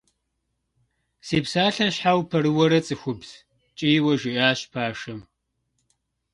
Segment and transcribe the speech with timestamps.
[1.27, 3.29] Си псалъэм щхьэ упэрыуэрэ, цӀыхубз?–
[3.75, 5.19] ткӀийуэ жиӀащ пашэм.